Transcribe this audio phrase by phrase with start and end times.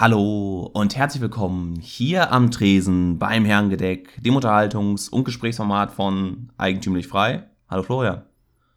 [0.00, 7.06] Hallo und herzlich willkommen hier am Tresen beim Herrengedeck, dem Unterhaltungs- und Gesprächsformat von Eigentümlich
[7.06, 7.44] Frei.
[7.68, 8.22] Hallo Florian.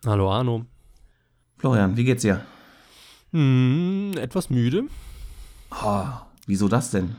[0.06, 0.66] Hallo Arno.
[1.56, 2.42] Florian, wie geht's dir?
[3.32, 4.84] Hm, etwas müde.
[5.82, 6.08] Oh,
[6.46, 7.16] wieso das denn?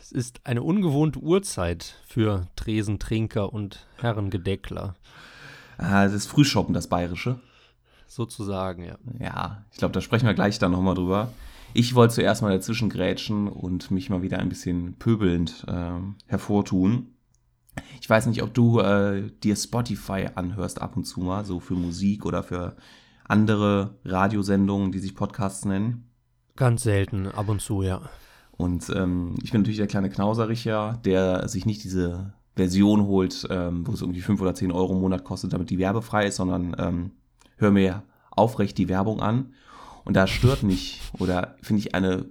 [0.00, 4.96] Es ist eine ungewohnte Uhrzeit für Tresentrinker und Herrengedeckler.
[5.76, 7.38] Ah, das ist Frühschoppen, das Bayerische.
[8.08, 8.98] Sozusagen, ja.
[9.20, 11.28] Ja, ich glaube, da sprechen wir gleich dann nochmal drüber.
[11.78, 15.92] Ich wollte zuerst mal dazwischen grätschen und mich mal wieder ein bisschen pöbelnd äh,
[16.26, 17.14] hervortun.
[18.00, 21.74] Ich weiß nicht, ob du äh, dir Spotify anhörst ab und zu mal, so für
[21.74, 22.74] Musik oder für
[23.28, 26.10] andere Radiosendungen, die sich Podcasts nennen.
[26.56, 28.00] Ganz selten, ab und zu, ja.
[28.56, 33.86] Und ähm, ich bin natürlich der kleine Knausericher, der sich nicht diese Version holt, ähm,
[33.86, 36.74] wo es irgendwie 5 oder 10 Euro im Monat kostet, damit die werbefrei ist, sondern
[36.76, 37.12] ähm,
[37.56, 39.52] höre mir aufrecht die Werbung an.
[40.08, 42.24] Und da stört mich oder finde ich eine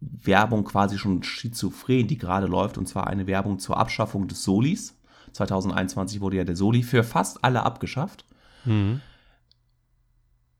[0.00, 4.98] Werbung quasi schon schizophren, die gerade läuft, und zwar eine Werbung zur Abschaffung des Solis.
[5.34, 8.24] 2021 wurde ja der Soli für fast alle abgeschafft.
[8.64, 9.00] Mhm.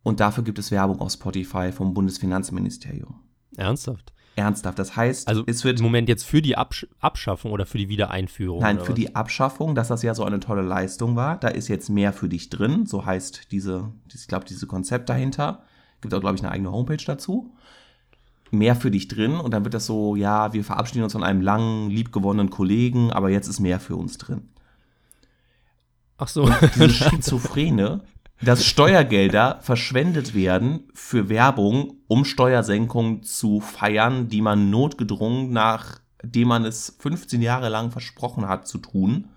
[0.04, 3.18] Und dafür gibt es Werbung auf Spotify vom Bundesfinanzministerium.
[3.56, 4.12] Ernsthaft?
[4.36, 4.78] Ernsthaft.
[4.78, 7.88] Das heißt, Also es wird im Moment jetzt für die Absch Abschaffung oder für die
[7.88, 8.60] Wiedereinführung?
[8.60, 8.94] Nein, für was?
[8.94, 11.36] die Abschaffung, dass das ja so eine tolle Leistung war.
[11.36, 12.86] Da ist jetzt mehr für dich drin.
[12.86, 15.64] So heißt diese, ich glaube, diese Konzept dahinter.
[16.00, 17.52] Gibt auch, glaube ich, eine eigene Homepage dazu.
[18.50, 21.40] Mehr für dich drin und dann wird das so, ja, wir verabschieden uns von einem
[21.40, 24.48] langen, liebgewonnenen Kollegen, aber jetzt ist mehr für uns drin.
[26.18, 26.50] Ach so.
[26.74, 28.00] Diese Schizophrene,
[28.42, 36.64] dass Steuergelder verschwendet werden für Werbung, um Steuersenkungen zu feiern, die man notgedrungen, nachdem man
[36.64, 39.28] es 15 Jahre lang versprochen hat zu tun,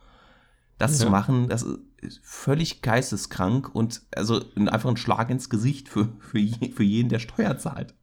[0.77, 1.05] das Ja.
[1.05, 1.80] zu machen, das ist
[2.22, 7.20] völlig geisteskrank und also einfach ein Schlag ins Gesicht für, für, je, für jeden, der
[7.20, 7.94] Steuer zahlt.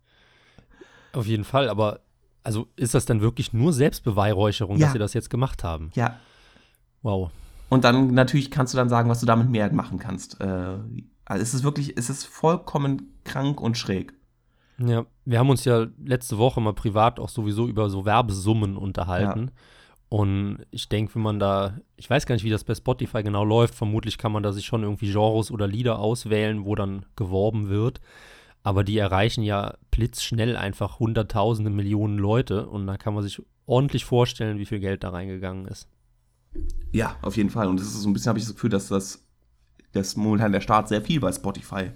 [1.12, 2.00] Auf jeden Fall, aber
[2.44, 4.86] also ist das dann wirklich nur Selbstbeweihräucherung, Ja.
[4.86, 5.90] dass sie das jetzt gemacht haben?
[5.94, 6.18] Ja,
[7.02, 7.30] Wow.
[7.70, 10.40] und dann natürlich kannst du dann sagen, was du damit mehr machen kannst.
[10.40, 10.44] Äh,
[11.24, 14.12] also es ist wirklich, es ist vollkommen krank und schräg.
[14.78, 19.50] Ja, wir haben uns ja letzte Woche mal privat auch sowieso über so Werbesummen unterhalten.
[20.10, 23.44] Und ich denke, wenn man da, ich weiß gar nicht, wie das bei Spotify genau
[23.44, 27.70] läuft, vermutlich kann man da sich schon irgendwie Genres oder Lieder auswählen, wo dann geworben
[27.70, 28.00] wird.
[28.62, 34.04] Aber die erreichen ja blitzschnell einfach hunderttausende Millionen Leute und da kann man sich ordentlich
[34.04, 35.88] vorstellen, wie viel Geld da reingegangen ist.
[36.92, 37.68] Ja, auf jeden Fall.
[37.68, 39.24] Und das ist so ein bisschen, habe ich das Gefühl, dass das
[39.92, 41.90] dass momentan der Staat sehr viel bei Spotify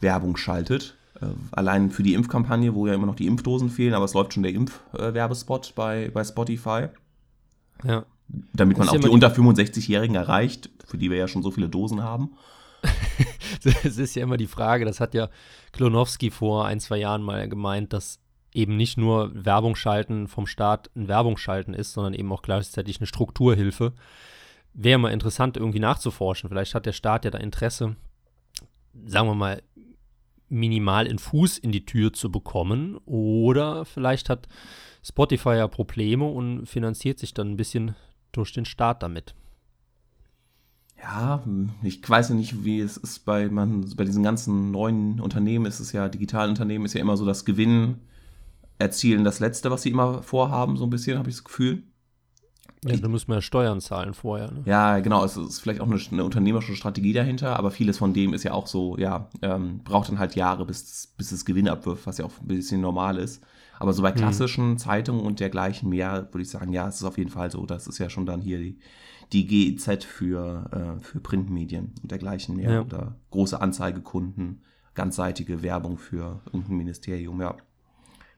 [0.00, 0.96] Werbung schaltet.
[1.20, 4.34] Äh, allein für die Impfkampagne, wo ja immer noch die Impfdosen fehlen, aber es läuft
[4.34, 6.88] schon der Impfwerbespot bei, bei Spotify,
[7.82, 8.04] Ja.
[8.52, 12.02] damit man auch die unter 65-Jährigen erreicht, für die wir ja schon so viele Dosen
[12.02, 12.36] haben.
[13.64, 15.30] Es ist ja immer die Frage, das hat ja
[15.72, 18.18] Klonowski vor ein, zwei Jahren mal gemeint, dass
[18.52, 22.98] eben nicht nur Werbung schalten vom Staat ein Werbung schalten ist, sondern eben auch gleichzeitig
[22.98, 23.92] eine Strukturhilfe.
[24.74, 26.48] Wäre mal interessant, irgendwie nachzuforschen.
[26.48, 27.96] Vielleicht hat der Staat ja da Interesse,
[29.06, 29.62] sagen wir mal,
[30.54, 32.96] minimal in Fuß in die Tür zu bekommen.
[33.04, 34.48] Oder vielleicht hat
[35.02, 37.94] Spotify ja Probleme und finanziert sich dann ein bisschen
[38.32, 39.34] durch den Staat damit.
[40.96, 41.44] Ja,
[41.82, 45.80] ich weiß ja nicht, wie es ist bei, man, bei diesen ganzen neuen Unternehmen, ist
[45.80, 47.96] es ja, digitalen Unternehmen ist ja immer so das Gewinn
[48.78, 51.82] erzielen das Letzte, was sie immer vorhaben, so ein bisschen, habe ich das Gefühl.
[52.84, 54.50] Ja, da müssen wir ja Steuern zahlen vorher.
[54.50, 54.62] Ne?
[54.66, 58.34] Ja, genau, es ist vielleicht auch eine, eine unternehmerische Strategie dahinter, aber vieles von dem
[58.34, 62.06] ist ja auch so, ja, ähm, braucht dann halt Jahre, bis, bis es Gewinn abwirft,
[62.06, 63.42] was ja auch ein bisschen normal ist.
[63.78, 64.16] Aber so bei Mhm.
[64.16, 67.66] klassischen Zeitungen und dergleichen mehr, würde ich sagen, ja, es ist auf jeden Fall so.
[67.66, 68.78] Das ist ja schon dann hier die,
[69.32, 70.70] die GEZ für,
[71.00, 72.70] äh, für Printmedien und dergleichen mehr.
[72.70, 72.80] Ja.
[72.82, 74.62] Oder große Anzeigekunden,
[74.94, 77.56] ganzseitige Werbung für irgendein Ministerium, ja.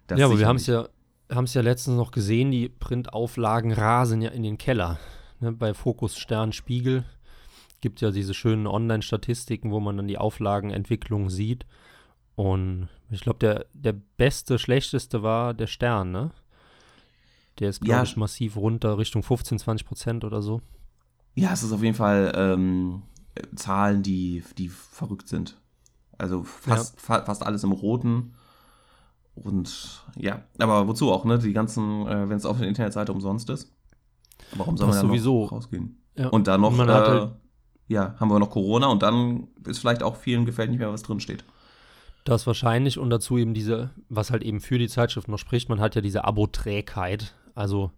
[0.06, 0.88] Das ja, aber wir haben es ja,
[1.30, 4.98] haben es ja letztens noch gesehen, die Printauflagen rasen ja in den Keller.
[5.40, 7.04] Ne, bei Fokus Stern Spiegel
[7.80, 11.66] gibt ja diese schönen Online-Statistiken, wo man dann die Auflagenentwicklung sieht.
[12.34, 16.30] Und ich glaube, der, der beste, schlechteste war der Stern, ne?
[17.58, 18.02] Der ist, glaube Ja.
[18.02, 20.60] ich, massiv runter, Richtung 15, 20 Prozent oder so.
[21.34, 23.02] Ja, es ist auf jeden Fall ähm,
[23.54, 25.58] Zahlen, die, die verrückt sind.
[26.18, 28.34] Also fast, fa fast alles im Roten.
[29.36, 31.38] Und ja, aber wozu auch, ne?
[31.38, 33.72] Die ganzen, äh, wenn es auf der Internetseite umsonst ist.
[34.54, 35.44] Warum soll man dann sowieso.
[35.44, 36.02] noch rausgehen?
[36.16, 36.28] Ja.
[36.28, 37.32] Und dann noch, Und äh, halt-
[37.88, 41.02] ja, haben wir noch Corona und dann ist vielleicht auch vielen gefällt nicht mehr, was
[41.02, 41.44] drin steht.
[42.24, 45.80] Das wahrscheinlich und dazu eben diese, was halt eben für die Zeitschrift noch spricht, man
[45.80, 47.34] hat ja diese Abo-Trägheit.
[47.54, 47.92] Also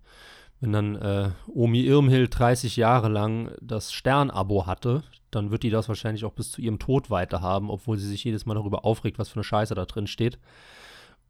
[0.60, 5.88] wenn dann äh, Omi Irmhild 30 Jahre lang das Stern-Abo hatte, dann wird die das
[5.88, 9.28] wahrscheinlich auch bis zu ihrem Tod weiterhaben, obwohl sie sich jedes Mal darüber aufregt, was
[9.28, 10.38] für eine Scheiße da drin steht.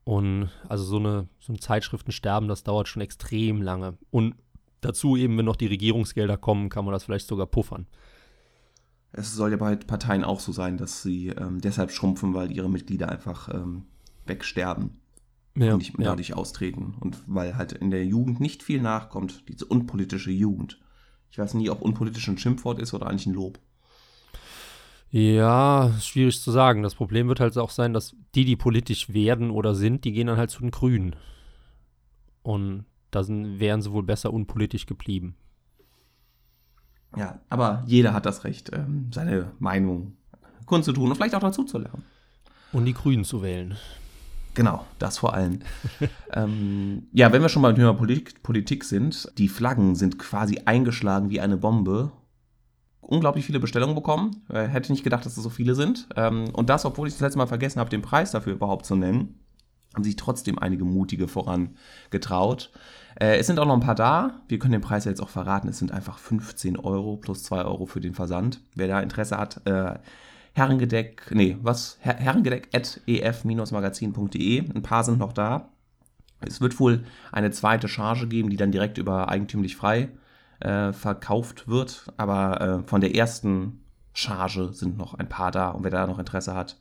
[0.09, 3.99] Und also so eine, so ein Zeitschriftensterben, das dauert schon extrem lange.
[4.11, 4.37] Und
[4.81, 7.87] dazu eben, wenn noch die Regierungsgelder kommen, kann man das vielleicht sogar puffern.
[9.13, 12.71] Es soll ja bei Parteien auch so sein, dass sie ähm, deshalb schrumpfen, weil ihre
[12.71, 13.85] Mitglieder einfach ähm,
[14.25, 14.99] wegsterben
[15.55, 16.13] ja, und nicht mehr ja.
[16.13, 16.95] dadurch austreten.
[16.99, 20.81] Und weil halt in der Jugend nicht viel nachkommt, diese unpolitische Jugend.
[21.31, 23.59] Ich weiß nie, ob unpolitisch ein Schimpfwort ist oder eigentlich ein Lob.
[25.11, 26.83] Ja, schwierig zu sagen.
[26.83, 30.27] Das Problem wird halt auch sein, dass die, die politisch werden oder sind, die gehen
[30.27, 31.17] dann halt zu den Grünen.
[32.43, 35.37] Und da sind, wären sie wohl besser unpolitisch geblieben.
[37.17, 40.17] Ja, aber jeder hat das Recht, ähm, seine Meinung
[40.67, 42.05] kundzutun und vielleicht auch dazu zu lernen.
[42.73, 43.77] Und die Grünen zu wählen.
[44.53, 45.61] Genau, das vor allem.
[46.33, 51.31] ähm, ja, wenn wir schon beim Thema Politik, Politik sind, die Flaggen sind quasi eingeschlagen
[51.31, 52.13] wie eine Bombe
[53.09, 54.43] unglaublich viele Bestellungen bekommen.
[54.53, 56.09] Äh, hätte nicht gedacht, dass es so viele sind.
[56.17, 58.97] Ähm, und das, obwohl ich das letzte Mal vergessen habe, den Preis dafür überhaupt zu
[58.97, 59.41] nennen,
[59.95, 62.71] haben sich trotzdem einige mutige vorangetraut.
[63.19, 64.43] Äh, es sind auch noch ein paar da.
[64.49, 65.69] Wir können den Preis jetzt auch verraten.
[65.69, 68.61] Es sind einfach 15 Euro plus 2 Euro für den Versand.
[68.75, 69.95] Wer da Interesse hat, äh,
[70.53, 71.99] Herrengedeck, nee, was?
[72.01, 74.71] Her Herrengedeck at ef-magazin.de.
[74.75, 75.71] Ein paar sind noch da.
[76.41, 80.11] Es wird wohl eine zweite Charge geben, die dann direkt über eigentümlich frei
[80.61, 82.13] äh, verkauft wird.
[82.17, 83.81] Aber äh, von der ersten
[84.13, 85.71] Charge sind noch ein paar da.
[85.71, 86.77] Und wer da noch Interesse hat,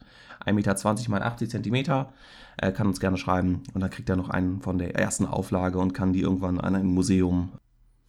[0.46, 2.14] 1,20 Meter mal 80 Zentimeter,
[2.58, 3.64] äh, kann uns gerne schreiben.
[3.74, 6.76] Und dann kriegt er noch einen von der ersten Auflage und kann die irgendwann an
[6.76, 7.52] ein Museum,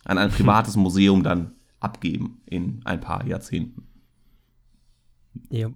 [0.04, 3.86] an ein privates Museum dann abgeben in ein paar Jahrzehnten.
[5.50, 5.68] Ja.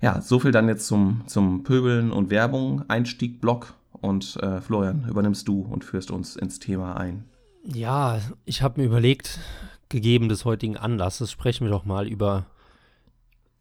[0.00, 3.74] Ja, so viel dann jetzt zum, zum Pöbeln und Werbung, Einstieg, Blog.
[3.92, 7.24] Und äh, Florian, übernimmst du und führst uns ins Thema ein.
[7.72, 9.40] Ja, ich habe mir überlegt,
[9.88, 12.46] gegeben des heutigen Anlasses, sprechen wir doch mal über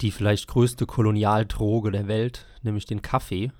[0.02, 3.52] die vielleicht größte Kolonialdroge der Welt, nämlich den Kaffee,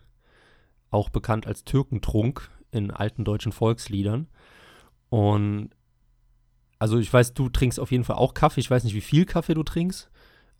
[0.92, 4.28] auch bekannt als Türkentrunk in alten deutschen Volksliedern.
[5.10, 5.72] Und
[6.78, 8.60] also ich weiß, du trinkst auf jeden Fall auch Kaffee.
[8.60, 10.12] Ich weiß nicht, wie viel Kaffee du trinkst.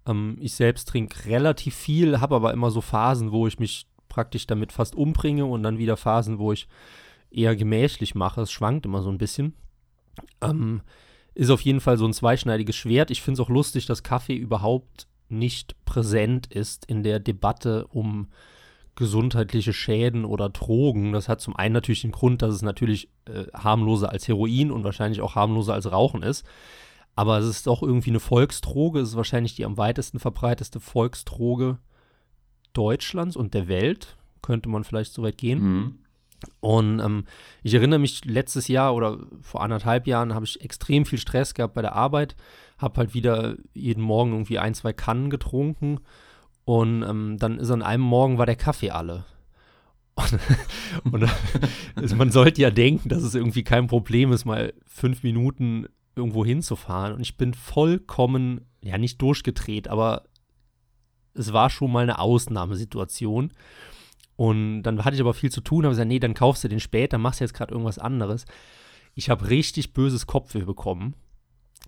[0.08, 4.48] Ähm, ich selbst trinke relativ viel, habe aber immer so Phasen, wo ich mich praktisch
[4.48, 6.68] damit fast umbringe und dann wieder Phasen, wo ich
[7.30, 8.42] eher gemächlich mache.
[8.42, 9.54] Es schwankt immer so ein bisschen.
[10.42, 10.82] Ähm,
[11.34, 13.12] ist auf jeden Fall so ein zweischneidiges Schwert.
[13.12, 18.30] Ich finde es auch lustig, dass Kaffee überhaupt nicht präsent ist in der Debatte um
[18.96, 21.12] gesundheitliche Schäden oder Drogen.
[21.12, 24.84] Das hat zum einen natürlich den Grund, dass es natürlich äh, harmloser als Heroin und
[24.84, 26.46] wahrscheinlich auch harmloser als Rauchen ist.
[27.16, 29.00] Aber es ist auch irgendwie eine Volksdroge.
[29.00, 31.78] Es ist wahrscheinlich die am weitesten verbreiteste Volksdroge
[32.74, 34.18] Deutschlands und der Welt.
[34.42, 35.62] Könnte man vielleicht so weit gehen.
[35.62, 36.00] Mhm.
[36.60, 37.26] Und ähm,
[37.64, 41.74] ich erinnere mich, letztes Jahr oder vor anderthalb Jahren habe ich extrem viel Stress gehabt
[41.74, 42.36] bei der Arbeit,
[42.78, 46.00] habe halt wieder jeden Morgen irgendwie ein, zwei Kannen getrunken
[46.66, 49.26] und ähm, dann ist an einem Morgen war der Kaffee alle.
[50.16, 50.40] Und,
[51.12, 51.30] und
[51.96, 56.46] also man sollte ja denken, dass es irgendwie kein Problem ist, mal fünf Minuten irgendwo
[56.46, 57.14] hinzufahren.
[57.14, 60.24] Und ich bin vollkommen, ja nicht durchgedreht, aber
[61.34, 63.52] es war schon mal eine Ausnahmesituation.
[64.36, 66.80] Und dann hatte ich aber viel zu tun, habe gesagt, nee, dann kaufst du den
[66.80, 68.46] später, machst jetzt gerade irgendwas anderes.
[69.14, 71.16] Ich habe richtig böses Kopfweh bekommen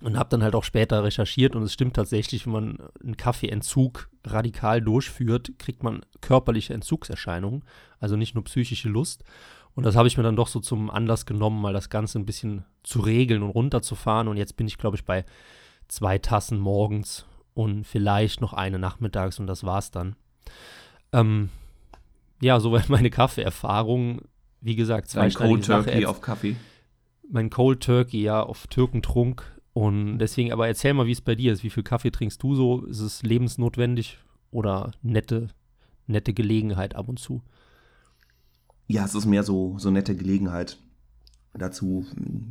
[0.02, 4.10] und habe dann halt auch später recherchiert und es stimmt tatsächlich, wenn man einen Kaffeeentzug
[4.26, 7.64] radikal durchführt, kriegt man körperliche Entzugserscheinungen,
[8.00, 9.24] also nicht nur psychische Lust.
[9.74, 12.26] Und das habe ich mir dann doch so zum Anlass genommen, mal das Ganze ein
[12.26, 14.28] bisschen zu regeln und runterzufahren.
[14.28, 15.24] Und jetzt bin ich, glaube ich, bei
[15.88, 20.16] zwei Tassen morgens und vielleicht noch eine nachmittags und das war's dann.
[21.14, 21.50] Ähm,
[22.42, 24.22] ja, soweit meine Kaffeeerfahrung.
[24.62, 26.56] Wie gesagt, zwei Cold Turkey auf Kaffee.
[27.30, 29.44] Mein Cold Turkey, ja, auf Türkentrunk.
[29.74, 31.64] Und deswegen, aber erzähl mal, wie es bei dir ist.
[31.64, 32.86] Wie viel Kaffee trinkst du so?
[32.86, 34.18] Ist es lebensnotwendig
[34.50, 35.50] oder nette,
[36.08, 37.44] nette Gelegenheit ab und zu?
[38.88, 40.78] Ja, es ist mehr so, so nette Gelegenheit.
[41.54, 42.06] Dazu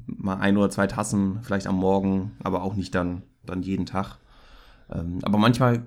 [0.07, 4.19] mal ein oder zwei Tassen, vielleicht am Morgen, aber auch nicht dann, dann jeden Tag.
[4.91, 5.87] Ähm, aber manchmal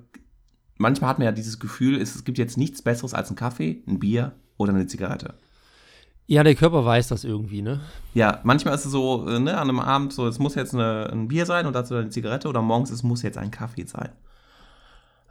[0.79, 3.99] manchmal hat man ja dieses Gefühl, es, gibt jetzt nichts Besseres als ein Kaffee, ein
[3.99, 5.35] Bier oder eine Zigarette.
[6.25, 7.81] Ja, der Körper weiß das irgendwie, ne?
[8.13, 11.09] Ja, manchmal ist es so, äh, ne, an einem Abend so, es muss jetzt eine,
[11.11, 14.09] ein Bier sein und dazu eine Zigarette oder morgens, es muss jetzt ein Kaffee sein.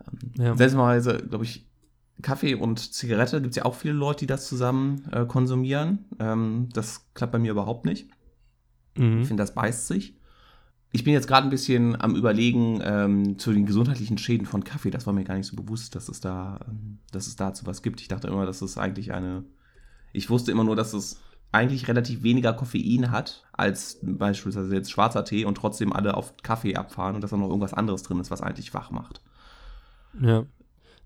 [0.06, 0.56] Ähm, ja.
[0.56, 1.66] Seltsamerweise, glaube ich,
[2.20, 6.06] Kaffee und Zigarette gibt es ja auch viele Leute, die das zusammen äh, konsumieren.
[6.18, 8.10] Ähm, das klappt bei mir überhaupt nicht.
[8.96, 9.20] Mhm.
[9.20, 10.17] Ich finde, das beißt sich.
[10.98, 14.90] Ich bin jetzt gerade ein bisschen am Überlegen ähm, zu den gesundheitlichen Schäden von Kaffee.
[14.90, 17.82] Das war mir gar nicht so bewusst, dass es da, ähm, dass es dazu was
[17.82, 18.00] gibt.
[18.00, 19.44] Ich dachte immer, dass es eigentlich eine.
[20.12, 21.20] Ich wusste immer nur, dass es
[21.52, 26.74] eigentlich relativ weniger Koffein hat als beispielsweise jetzt schwarzer Tee und trotzdem alle auf Kaffee
[26.74, 29.20] abfahren und dass da noch irgendwas anderes drin ist, was eigentlich wach macht.
[30.20, 30.46] Ja.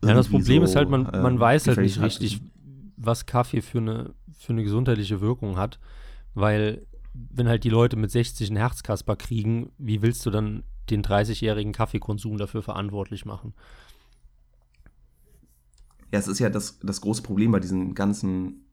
[0.02, 2.40] Ja, das Problem so, ist halt, man, man äh, weiß halt nicht richtig,
[2.96, 5.78] was Kaffee für eine, für eine gesundheitliche Wirkung hat,
[6.32, 11.02] weil wenn halt die Leute mit 60 ein Herzkasper kriegen, wie willst du dann den
[11.02, 13.54] 30-jährigen Kaffeekonsum dafür verantwortlich machen?
[16.11, 18.66] Ja, es ist ja das, das große Problem bei diesen ganzen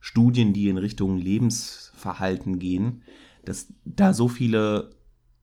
[0.00, 3.02] Studien, die in Richtung Lebensverhalten gehen,
[3.44, 4.90] dass da so viele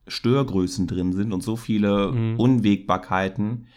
[0.08, 2.40] Störgrößen drin sind und so viele mhm.
[2.40, 3.68] Unwägbarkeiten,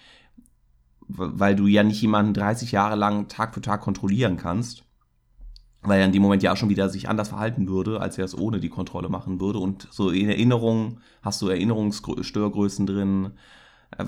[1.07, 4.84] weil du ja nicht jemanden 30 Jahre lang Tag für Tag kontrollieren kannst,
[5.85, 8.25] weil er in dem Moment ja auch schon wieder sich anders verhalten würde, als er
[8.25, 9.59] es ohne die Kontrolle machen würde.
[9.59, 13.33] Und so in Erinnerungen hast du Erinnerungsstörgrößen drin.
[13.97, 14.07] Äh,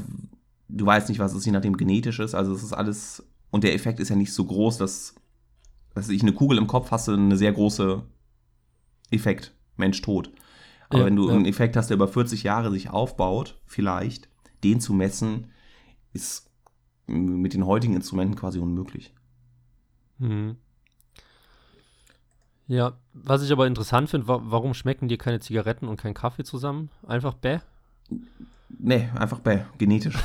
[0.69, 2.35] du weißt nicht, was es je nachdem genetisch ist.
[2.35, 5.15] Also es ist alles, und der Effekt ist ja nicht so groß, dass,
[5.95, 8.03] dass ich eine Kugel im Kopf hast, eine sehr große
[9.11, 9.55] Effekt.
[9.77, 10.31] Mensch tot.
[10.89, 11.35] Aber ja, wenn du ja.
[11.35, 14.29] einen Effekt hast, der über 40 Jahre sich aufbaut, vielleicht,
[14.65, 15.49] den zu messen,
[16.15, 16.51] ist
[17.07, 19.15] mit den heutigen Instrumenten quasi unmöglich.
[20.19, 20.57] Mhm.
[22.69, 26.45] Ja, was ich aber interessant finde, wa warum schmecken dir keine Zigaretten und kein Kaffee
[26.45, 26.91] zusammen?
[27.07, 27.59] Einfach bäh?
[28.69, 30.17] Nee, einfach bäh, genetisch.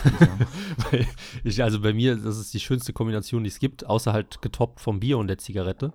[1.43, 4.79] ich, also bei mir, das ist die schönste Kombination, die es gibt, außer halt getoppt
[4.79, 5.93] vom Bier und der Zigarette.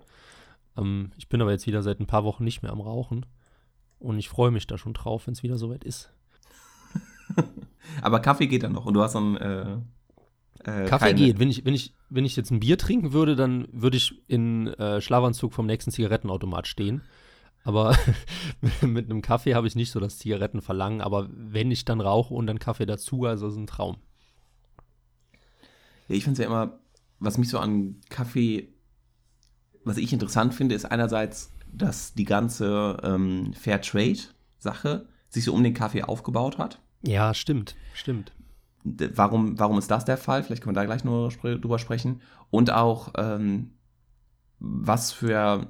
[0.77, 3.25] Ähm, ich bin aber jetzt wieder seit ein paar Wochen nicht mehr am Rauchen.
[3.99, 6.13] Und ich freue mich da schon drauf, wenn es wieder soweit ist.
[8.01, 9.77] aber Kaffee geht dann noch und du hast dann äh,
[10.67, 11.39] äh, Kaffee geht.
[11.39, 14.67] Wenn ich, wenn, ich, wenn ich jetzt ein Bier trinken würde, dann würde ich in
[14.67, 17.01] äh, Schlafanzug vom nächsten Zigarettenautomat stehen.
[17.63, 17.97] Aber
[18.81, 21.01] mit einem Kaffee habe ich nicht so das Zigarettenverlangen.
[21.01, 23.97] Aber wenn ich dann rauche und dann Kaffee dazu, also ist ein Traum.
[26.09, 26.79] Ja, ich finde es ja immer,
[27.19, 28.67] was mich so an Kaffee,
[29.85, 35.73] was ich interessant finde, ist einerseits, dass die ganze ähm, Fairtrade-Sache sich so um den
[35.73, 36.81] Kaffee aufgebaut hat.
[37.03, 38.33] Ja, stimmt, stimmt
[39.15, 40.43] warum, warum ist das der Fall?
[40.43, 42.21] Vielleicht können wir da gleich nur drüber sprechen.
[42.49, 43.71] Und auch, ähm,
[44.59, 45.67] was für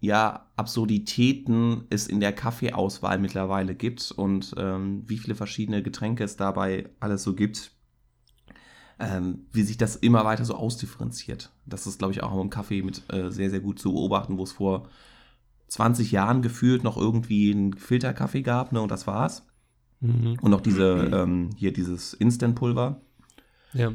[0.00, 6.36] ja, Absurditäten es in der Kaffeeauswahl mittlerweile gibt und ähm, wie viele verschiedene Getränke es
[6.36, 7.70] dabei alles so gibt.
[8.98, 11.52] Ähm, wie sich das immer weiter so ausdifferenziert.
[11.66, 14.42] Das ist, glaube ich, auch im Kaffee mit äh, sehr, sehr gut zu beobachten, wo
[14.42, 14.88] es vor
[15.68, 19.46] 20 Jahren gefühlt noch irgendwie einen Filterkaffee gab, ne, und das war's.
[20.02, 20.36] Mhm.
[20.40, 23.00] Und auch diese, ähm, hier dieses Instant-Pulver.
[23.72, 23.92] Ja.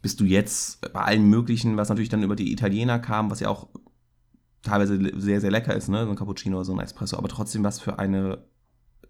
[0.00, 3.48] Bist du jetzt bei allen möglichen, was natürlich dann über die Italiener kam, was ja
[3.48, 3.68] auch
[4.62, 6.04] teilweise sehr, sehr lecker ist, ne?
[6.04, 8.38] So ein Cappuccino oder so ein Espresso, aber trotzdem was für eine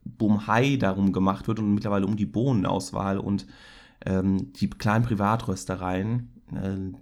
[0.04, 3.46] Bumhai darum gemacht wird und mittlerweile um die Bohnenauswahl und
[4.04, 6.96] ähm, die kleinen Privatröstereien äh,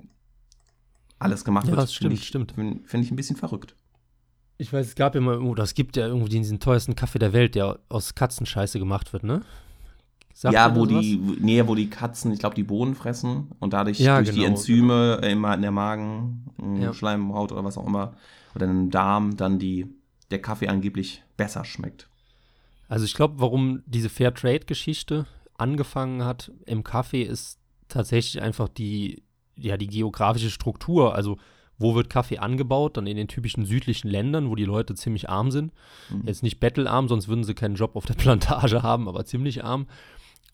[1.18, 1.82] alles gemacht ja, wird.
[1.82, 2.52] Das stimmt, stimmt.
[2.52, 3.76] Finde find ich ein bisschen verrückt.
[4.58, 7.54] Ich weiß, es gab immer, oh, das gibt ja irgendwie diesen teuersten Kaffee der Welt,
[7.54, 9.42] der aus Katzenscheiße gemacht wird, ne?
[10.34, 13.98] Sagt ja, wo die, nee, wo die Katzen, ich glaube, die Bohnen fressen und dadurch
[13.98, 15.32] ja, durch genau, die Enzyme genau.
[15.32, 16.44] immer in der Magen,
[16.80, 16.92] ja.
[16.92, 18.14] Schleimhaut oder was auch immer,
[18.54, 19.86] oder in den Darm dann die,
[20.30, 22.08] der Kaffee angeblich besser schmeckt.
[22.88, 29.22] Also ich glaube, warum diese Fairtrade-Geschichte angefangen hat im Kaffee, ist tatsächlich einfach die,
[29.56, 31.14] ja, die geografische Struktur.
[31.14, 31.36] Also
[31.78, 32.96] wo wird Kaffee angebaut?
[32.96, 35.72] Dann in den typischen südlichen Ländern, wo die Leute ziemlich arm sind.
[36.10, 36.26] Mhm.
[36.26, 39.86] Jetzt nicht bettelarm, sonst würden sie keinen Job auf der Plantage haben, aber ziemlich arm.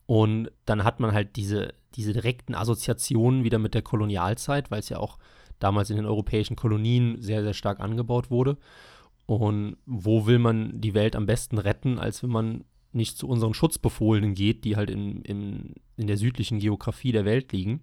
[0.06, 4.90] Und dann hat man halt diese, diese direkten Assoziationen wieder mit der Kolonialzeit, weil es
[4.90, 5.18] ja auch
[5.58, 8.58] damals in den europäischen Kolonien sehr, sehr stark angebaut wurde.
[9.26, 13.54] Und wo will man die Welt am besten retten, als wenn man nicht zu unseren
[13.54, 17.80] Schutzbefohlenen geht, die halt in, in, in der südlichen Geografie der Welt liegen.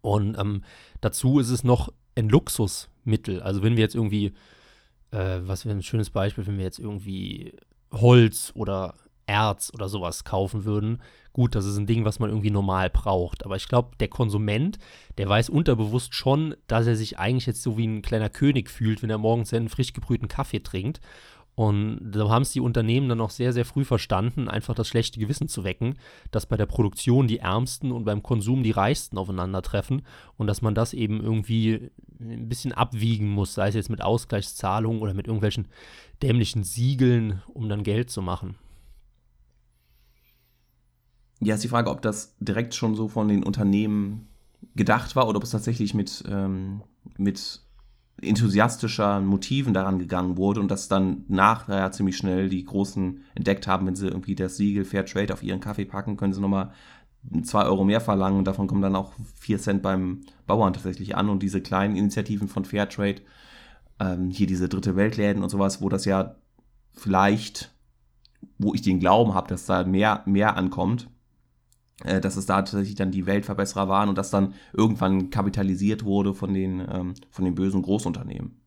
[0.00, 0.62] Und ähm,
[1.00, 3.42] dazu ist es noch ein Luxusmittel.
[3.42, 4.34] Also wenn wir jetzt irgendwie,
[5.10, 7.54] äh, was wäre ein schönes Beispiel, wenn wir jetzt irgendwie
[7.92, 8.94] Holz oder
[9.26, 11.00] Erz oder sowas kaufen würden.
[11.32, 13.44] Gut, das ist ein Ding, was man irgendwie normal braucht.
[13.44, 14.78] Aber ich glaube, der Konsument,
[15.18, 19.02] der weiß unterbewusst schon, dass er sich eigentlich jetzt so wie ein kleiner König fühlt,
[19.02, 21.00] wenn er morgens seinen frisch gebrühten Kaffee trinkt.
[21.56, 25.20] Und so haben es die Unternehmen dann auch sehr, sehr früh verstanden, einfach das schlechte
[25.20, 25.94] Gewissen zu wecken,
[26.32, 30.02] dass bei der Produktion die Ärmsten und beim Konsum die Reichsten aufeinandertreffen
[30.36, 35.00] und dass man das eben irgendwie ein bisschen abwiegen muss, sei es jetzt mit Ausgleichszahlungen
[35.00, 35.68] oder mit irgendwelchen
[36.22, 38.56] dämlichen Siegeln, um dann Geld zu machen.
[41.40, 44.28] Ja, ist die Frage, ob das direkt schon so von den Unternehmen
[44.74, 46.82] gedacht war oder ob es tatsächlich mit, ähm,
[47.16, 47.63] mit
[48.20, 53.86] enthusiastischer Motiven daran gegangen wurde und das dann nachher ziemlich schnell die Großen entdeckt haben,
[53.86, 56.72] wenn sie irgendwie das Siegel Fair Trade auf ihren Kaffee packen, können sie nochmal
[57.42, 61.28] zwei Euro mehr verlangen und davon kommen dann auch vier Cent beim Bauern tatsächlich an.
[61.28, 63.22] Und diese kleinen Initiativen von Fair Trade,
[63.98, 66.36] ähm, hier diese dritte Weltläden und sowas, wo das ja
[66.92, 67.74] vielleicht,
[68.58, 71.08] wo ich den Glauben habe, dass da mehr, mehr ankommt,
[71.98, 76.52] dass es da tatsächlich dann die Weltverbesserer waren und das dann irgendwann kapitalisiert wurde von
[76.52, 78.60] den, ähm, von den bösen Großunternehmen.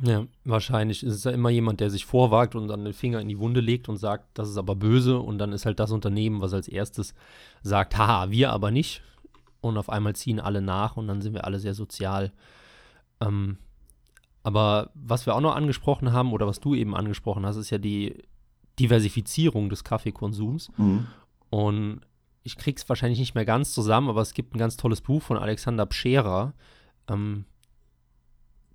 [0.00, 3.28] Ja, wahrscheinlich ist es ja immer jemand, der sich vorwagt und dann den Finger in
[3.28, 6.40] die Wunde legt und sagt, das ist aber böse und dann ist halt das Unternehmen,
[6.40, 7.14] was als erstes
[7.62, 9.02] sagt, haha, wir aber nicht.
[9.60, 12.32] Und auf einmal ziehen alle nach und dann sind wir alle sehr sozial.
[13.20, 13.58] Ähm,
[14.44, 17.78] aber was wir auch noch angesprochen haben oder was du eben angesprochen hast, ist ja
[17.78, 18.22] die
[18.78, 20.70] Diversifizierung des Kaffeekonsums.
[20.76, 21.08] Mhm.
[21.50, 22.00] Und
[22.48, 25.36] ich krieg's wahrscheinlich nicht mehr ganz zusammen, aber es gibt ein ganz tolles Buch von
[25.36, 26.54] Alexander Pscherer.
[27.06, 27.44] Ähm,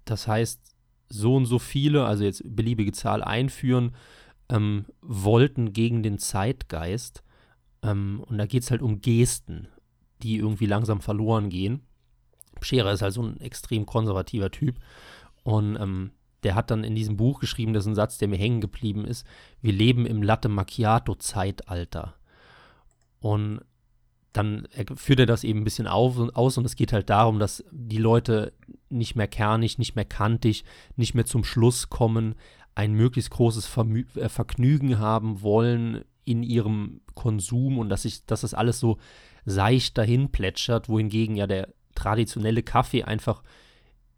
[0.06, 0.62] das heißt,
[1.10, 3.96] so und so viele, also jetzt beliebige Zahl einführen,
[4.50, 7.24] ähm, wollten gegen den Zeitgeist.
[7.82, 9.68] Ähm, und da geht es halt um Gesten,
[10.22, 11.82] die irgendwie langsam verloren gehen.
[12.62, 14.76] Scherer ist halt so ein extrem konservativer Typ.
[15.42, 16.12] Und ähm,
[16.44, 19.04] der hat dann in diesem Buch geschrieben, das ist ein Satz, der mir hängen geblieben
[19.04, 19.26] ist,
[19.62, 22.14] wir leben im Latte Macchiato-Zeitalter.
[23.24, 23.62] Und
[24.34, 27.40] dann führt er das eben ein bisschen auf und aus und es geht halt darum,
[27.40, 28.52] dass die Leute
[28.90, 30.66] nicht mehr kernig, nicht mehr kantig,
[30.98, 32.36] nicht mehr zum Schluss kommen,
[32.76, 38.42] ein möglichst großes Vermü äh, Vergnügen haben wollen in ihrem Konsum und dass sich, dass
[38.42, 38.98] das alles so
[39.46, 43.42] seicht dahin plätschert, wohingegen ja der traditionelle Kaffee einfach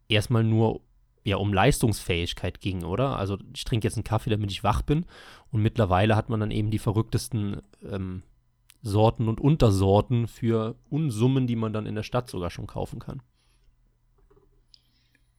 [0.08, 0.80] erstmal nur
[1.22, 3.16] ja um Leistungsfähigkeit ging, oder?
[3.16, 5.06] Also ich trinke jetzt einen Kaffee, damit ich wach bin
[5.52, 8.24] und mittlerweile hat man dann eben die verrücktesten ähm,
[8.86, 13.20] Sorten und Untersorten für Unsummen, die man dann in der Stadt sogar schon kaufen kann.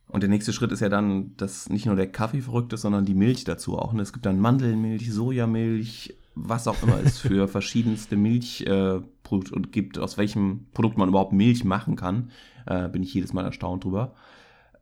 [0.10, 3.06] Und der nächste Schritt ist ja dann, dass nicht nur der Kaffee verrückt ist, sondern
[3.06, 3.94] die Milch dazu auch.
[3.94, 4.01] Ne?
[4.01, 9.98] Es gibt dann Mandelmilch, Sojamilch, was auch immer es für verschiedenste Milchprodukte äh, und gibt,
[9.98, 12.32] aus welchem Produkt man überhaupt Milch machen kann.
[12.66, 14.13] Äh, bin ich jedes Mal erstaunt drüber.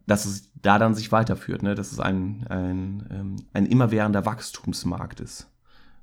[0.08, 1.76] Dass es da dann sich weiterführt, ne?
[1.76, 5.50] dass es ein, ein, ähm, ein immerwährender Wachstumsmarkt ist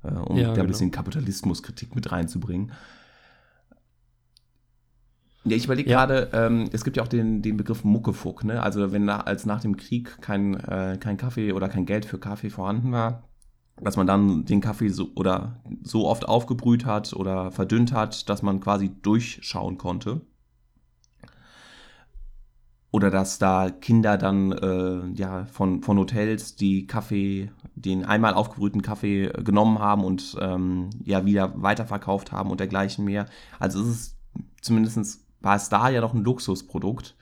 [0.03, 0.69] äh, um ja, da ein genau.
[0.69, 2.73] bisschen Kapitalismuskritik mit reinzubringen.
[5.45, 6.05] Ja, ich überlege ja.
[6.05, 8.63] gerade, ähm, es gibt ja auch den, den Begriff Muckefuck, ne?
[8.63, 12.19] Also wenn nach, als nach dem Krieg kein, äh, kein Kaffee oder kein Geld für
[12.19, 13.25] Kaffee vorhanden war,
[13.81, 18.43] dass man dann den Kaffee so oder so oft aufgebrüht hat oder verdünnt hat, dass
[18.43, 20.21] man quasi durchschauen konnte
[22.93, 28.83] oder dass da Kinder dann äh, ja von, von Hotels die Kaffee, den einmal aufgebrühten
[28.83, 33.27] Kaffee äh, genommen haben und ähm, ja wieder weiterverkauft haben und dergleichen mehr.
[33.59, 34.19] Also es ist
[34.61, 37.17] zumindest war es da ja noch ein Luxusprodukt.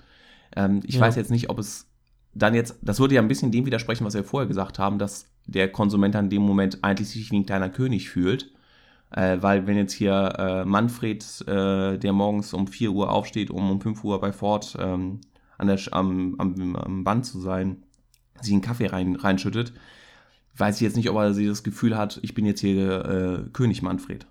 [0.55, 1.03] Ähm, ich ja.
[1.03, 1.87] weiß jetzt nicht, ob es
[2.35, 5.27] dann jetzt, das würde ja ein bisschen dem widersprechen, was wir vorher gesagt haben, dass
[5.47, 8.53] der Konsument dann in dem Moment eigentlich sich wie ein kleiner König fühlt.
[9.11, 13.71] Äh, weil wenn jetzt hier äh, Manfred, äh, der morgens um 4 Uhr aufsteht, um
[13.71, 15.21] um 5 Uhr bei Ford ähm,
[15.61, 17.83] an der, am, am, am Band zu sein,
[18.41, 19.75] sich einen Kaffee rein, reinschüttet,
[20.57, 23.83] weiß ich jetzt nicht, ob er das Gefühl hat, ich bin jetzt hier äh, König
[23.83, 24.27] Manfred.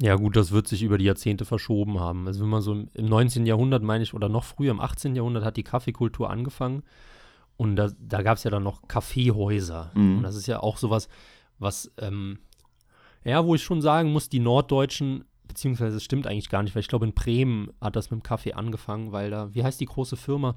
[0.00, 2.26] Ja, gut, das wird sich über die Jahrzehnte verschoben haben.
[2.26, 3.46] Also, wenn man so im 19.
[3.46, 5.16] Jahrhundert, meine ich, oder noch früher, im 18.
[5.16, 6.84] Jahrhundert, hat die Kaffeekultur angefangen.
[7.56, 9.90] Und da, da gab es ja dann noch Kaffeehäuser.
[9.94, 10.18] Mhm.
[10.18, 11.08] Und das ist ja auch sowas,
[11.58, 12.38] was, ähm,
[13.24, 16.80] ja, wo ich schon sagen muss, die Norddeutschen beziehungsweise es stimmt eigentlich gar nicht, weil
[16.80, 19.86] ich glaube, in Bremen hat das mit dem Kaffee angefangen, weil da, wie heißt die
[19.86, 20.56] große Firma?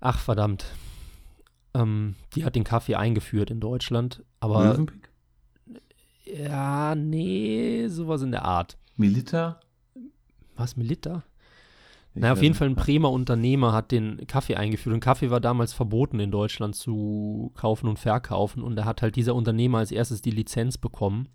[0.00, 0.64] Ach, verdammt.
[1.74, 4.64] Ähm, die hat den Kaffee eingeführt in Deutschland, aber.
[4.64, 5.10] Mövenpick?
[6.24, 8.76] Ja, nee, sowas in der Art.
[8.96, 9.60] Milita?
[10.56, 11.24] Was, Milita?
[12.14, 15.72] naja, auf jeden Fall ein Bremer Unternehmer hat den Kaffee eingeführt und Kaffee war damals
[15.72, 20.20] verboten in Deutschland zu kaufen und verkaufen und da hat halt dieser Unternehmer als erstes
[20.20, 21.28] die Lizenz bekommen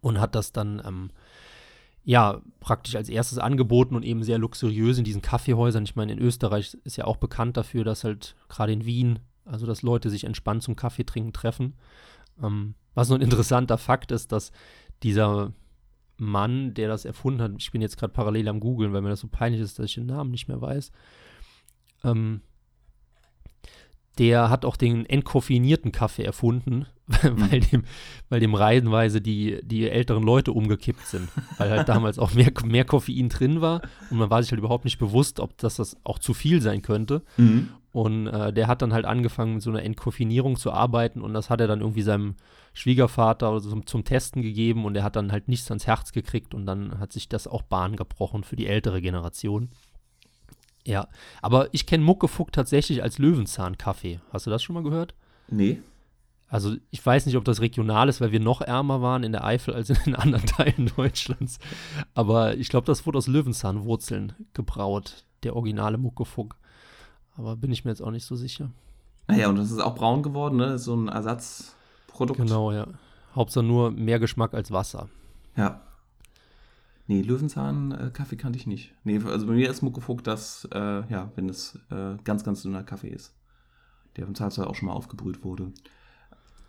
[0.00, 1.10] und hat das dann ähm,
[2.04, 5.84] ja, praktisch als erstes angeboten und eben sehr luxuriös in diesen Kaffeehäusern.
[5.84, 9.66] Ich meine, in Österreich ist ja auch bekannt dafür, dass halt gerade in Wien, also
[9.66, 11.74] dass Leute sich entspannt zum Kaffee trinken treffen.
[12.42, 14.52] Ähm, was nur ein interessanter Fakt ist, dass
[15.02, 15.52] dieser
[16.16, 19.20] Mann, der das erfunden hat, ich bin jetzt gerade parallel am Googeln, weil mir das
[19.20, 20.92] so peinlich ist, dass ich den Namen nicht mehr weiß,
[22.04, 22.42] ähm,
[24.20, 26.84] der hat auch den entkoffinierten Kaffee erfunden,
[27.22, 27.84] weil dem,
[28.28, 31.28] weil dem reihenweise die, die älteren Leute umgekippt sind.
[31.56, 33.80] Weil halt damals auch mehr, mehr Koffein drin war
[34.10, 36.82] und man war sich halt überhaupt nicht bewusst, ob das, das auch zu viel sein
[36.82, 37.22] könnte.
[37.38, 37.70] Mhm.
[37.92, 41.48] Und äh, der hat dann halt angefangen, mit so einer Entkoffinierung zu arbeiten und das
[41.48, 42.36] hat er dann irgendwie seinem
[42.74, 46.66] Schwiegervater zum, zum Testen gegeben und er hat dann halt nichts ans Herz gekriegt und
[46.66, 49.70] dann hat sich das auch Bahn gebrochen für die ältere Generation.
[50.86, 51.08] Ja,
[51.42, 54.20] aber ich kenne Muckefuck tatsächlich als Löwenzahnkaffee.
[54.32, 55.14] Hast du das schon mal gehört?
[55.48, 55.82] Nee.
[56.48, 59.44] Also ich weiß nicht, ob das regional ist, weil wir noch ärmer waren in der
[59.44, 61.58] Eifel als in den anderen Teilen Deutschlands.
[62.14, 66.56] Aber ich glaube, das wurde aus Löwenzahnwurzeln gebraut, der originale Muckefuck.
[67.36, 68.70] Aber bin ich mir jetzt auch nicht so sicher.
[69.28, 70.78] Naja, und das ist auch braun geworden, ne?
[70.78, 72.40] So ein Ersatzprodukt.
[72.40, 72.88] Genau, ja.
[73.36, 75.08] Hauptsache nur mehr Geschmack als Wasser.
[75.56, 75.80] Ja.
[77.10, 78.94] Nee, Löwenzahn-Kaffee kannte ich nicht.
[79.02, 82.84] Nee, also bei mir ist Muckefuck, dass, äh, ja, wenn es äh, ganz, ganz dünner
[82.84, 83.34] Kaffee ist.
[84.14, 85.72] Der im Zweifelsfall auch schon mal aufgebrüht wurde.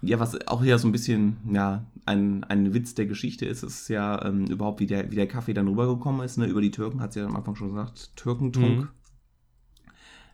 [0.01, 3.87] Ja, was auch hier so ein bisschen, ja, ein, ein Witz der Geschichte ist, ist
[3.87, 6.47] ja ähm, überhaupt, wie der, wie der Kaffee dann rübergekommen ist, ne?
[6.47, 8.79] Über die Türken, hat sie ja am Anfang schon gesagt, Türkentrunk.
[8.79, 8.89] Mhm.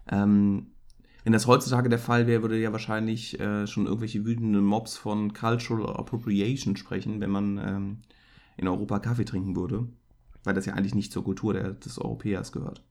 [0.08, 0.68] Ähm,
[1.26, 5.34] wenn das heutzutage der Fall wäre, würde ja wahrscheinlich äh, schon irgendwelche wütenden Mobs von
[5.34, 7.98] Cultural Appropriation sprechen, wenn man ähm,
[8.58, 9.88] in Europa Kaffee trinken würde.
[10.44, 12.84] Weil das ja eigentlich nicht zur Kultur der, des Europäers gehört.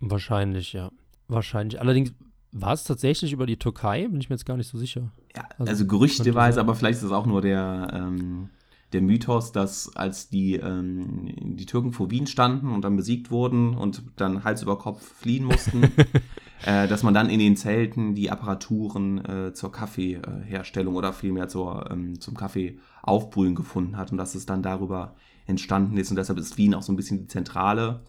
[0.00, 0.90] Wahrscheinlich, ja.
[1.28, 1.80] Wahrscheinlich.
[1.80, 2.12] Allerdings
[2.52, 5.12] war es tatsächlich über die Türkei, bin ich mir jetzt gar nicht so sicher.
[5.36, 8.50] Ja, Also, also, gerüchteweise, aber vielleicht ist es auch nur der, ähm,
[8.92, 13.76] der Mythos, dass als die, ähm, die Türken vor Wien standen und dann besiegt wurden
[13.76, 15.82] und dann Hals über Kopf fliehen mussten,
[16.64, 21.90] äh, dass man dann in den Zelten die Apparaturen äh, zur Kaffeeherstellung oder vielmehr zur,
[21.90, 25.14] ähm, zum Kaffeeaufbrühen gefunden hat und dass es dann darüber
[25.46, 26.10] entstanden ist.
[26.10, 28.00] Und deshalb ist Wien auch so ein bisschen die Zentrale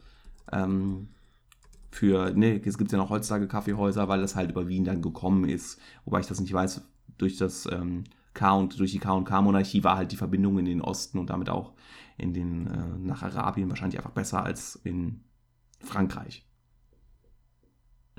[0.51, 1.07] ähm,
[1.91, 5.45] für, ne, es gibt ja noch heutzutage Kaffeehäuser, weil das halt über Wien dann gekommen
[5.45, 6.81] ist, wobei ich das nicht weiß,
[7.17, 11.19] durch das ähm, K und durch die K&K-Monarchie war halt die Verbindung in den Osten
[11.19, 11.73] und damit auch
[12.17, 15.21] in den äh, nach Arabien wahrscheinlich einfach besser als in
[15.79, 16.45] Frankreich,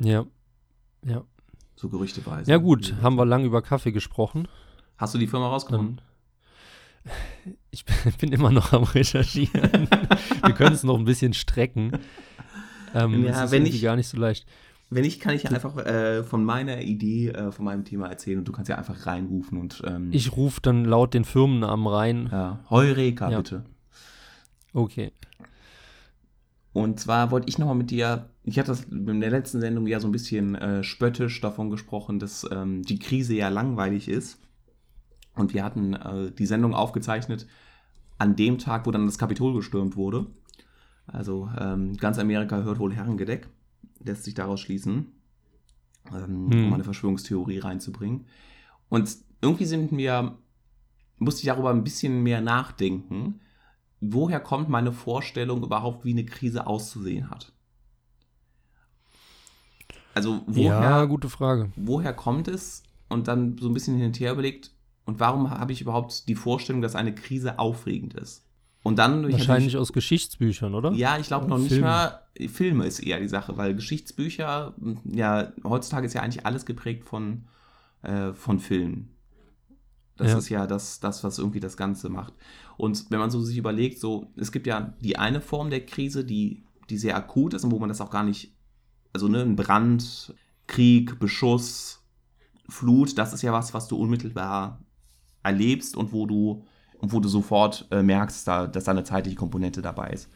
[0.02, 0.24] Ja.
[1.04, 1.22] Ja.
[1.76, 2.50] so gerüchteweise.
[2.50, 4.46] Ja, gut, haben wir lang über Kaffee gesprochen.
[4.98, 6.00] Hast du die Firma rausgefunden?
[7.04, 7.54] Dann.
[7.70, 7.84] Ich
[8.20, 9.88] bin immer noch am Recherchieren.
[10.44, 11.92] wir können es noch ein bisschen strecken.
[12.94, 14.46] Ähm, Ja, wenn irgendwie ich- gar nicht so leicht.
[14.90, 18.38] Wenn nicht, kann ich ja einfach äh, von meiner Idee, äh, von meinem Thema erzählen
[18.40, 22.28] und du kannst ja einfach reinrufen und ähm, Ich rufe dann laut den Firmennamen rein.
[22.30, 23.38] ja, Heureka, Ja.
[23.38, 23.64] bitte.
[24.74, 25.12] Okay.
[26.74, 30.00] Und zwar wollte ich nochmal mit dir, ich hatte das in der letzten Sendung ja
[30.00, 34.38] so ein bisschen äh, spöttisch davon gesprochen, dass ähm, die Krise ja langweilig ist.
[35.34, 37.46] Und wir hatten äh, die Sendung aufgezeichnet
[38.18, 40.26] an dem Tag, wo dann das Kapitol gestürmt wurde.
[41.06, 43.48] Also ähm, ganz Amerika hört wohl Herrengedeck,
[44.04, 45.12] lässt sich daraus schließen,
[46.12, 46.66] ähm, Hm.
[46.66, 48.26] um eine Verschwörungstheorie reinzubringen.
[48.88, 50.36] Und irgendwie sind wir,
[51.18, 53.40] musste ich darüber ein bisschen mehr nachdenken,
[54.00, 57.52] woher kommt meine Vorstellung überhaupt, wie eine Krise auszusehen hat?
[60.14, 61.70] Also woher, Ja, gute Frage.
[61.76, 62.82] woher kommt es?
[63.08, 64.70] Und dann so ein bisschen hin und her überlegt,
[65.04, 68.46] und warum habe ich überhaupt die Vorstellung, dass eine Krise aufregend ist?
[68.84, 70.92] Und dann Wahrscheinlich aus Geschichtsbüchern, oder?
[70.92, 71.86] ja, ich glaube noch nicht Filme.
[71.86, 77.04] mal, Filme ist eher die Sache, weil Geschichtsbücher, ja, heutzutage ist ja eigentlich alles geprägt
[77.04, 77.44] von,
[78.02, 79.10] äh, von Filmen.
[80.16, 80.38] Das Ja.
[80.38, 82.34] ist ja das, das, was irgendwie das Ganze macht.
[82.76, 86.24] Und wenn man so sich überlegt, so, es gibt ja die eine Form der Krise,
[86.24, 88.52] die, die sehr akut ist und wo man das auch gar nicht,
[89.12, 90.34] also ne, ein Brand,
[90.66, 92.02] Krieg, Beschuss,
[92.68, 94.80] Flut, das ist ja was, was du unmittelbar
[95.42, 96.64] erlebst und wo du,
[96.98, 100.30] und wo du sofort äh, merkst, da, dass da eine zeitliche Komponente dabei ist.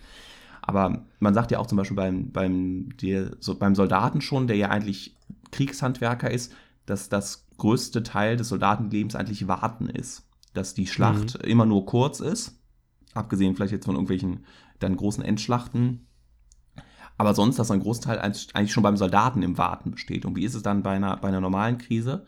[0.63, 4.57] Aber man sagt ja auch zum Beispiel beim, beim, der, so beim Soldaten schon, der
[4.57, 5.17] ja eigentlich
[5.53, 6.53] Kriegshandwerker ist,
[6.87, 10.29] dass das größte Teil des Soldatenlebens eigentlich Warten ist.
[10.55, 12.59] Dass die Schlacht immer nur kurz ist,
[13.15, 14.45] abgesehen vielleicht jetzt von irgendwelchen
[14.79, 16.06] dann großen Endschlachten.
[17.19, 20.27] Aber sonst, dass ein Großteil eigentlich schon beim Soldaten im Warten besteht.
[20.27, 22.27] Und wie ist es dann bei einer, bei einer normalen Krise?